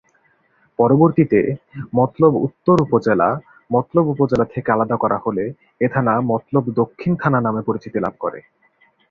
[0.79, 1.39] পরবর্তীতে
[1.95, 3.29] মতলব উত্তর উপজেলা
[3.71, 5.43] মতলব উপজেলা থেকে আলাদা করা হলে
[5.81, 8.39] এ থানা মতলব দক্ষিণ থানা নামে পরিচিতি লাভ করে।